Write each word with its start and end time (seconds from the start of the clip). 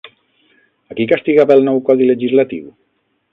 A 0.93 0.97
qui 0.99 1.05
castigava 1.11 1.57
el 1.59 1.67
nou 1.67 1.77
codi 1.91 2.09
legislatiu? 2.13 2.65